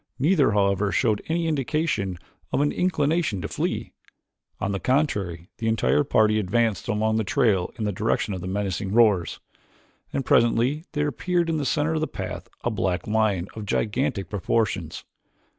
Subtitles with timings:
[0.17, 2.17] Neither, however, showed any indication
[2.51, 3.93] of an inclination to flee;
[4.59, 8.47] on the contrary the entire party advanced along the trail in the direction of the
[8.47, 9.39] menacing roars,
[10.11, 14.27] and presently there appeared in the center of the path a black lion of gigantic
[14.27, 15.05] proportions.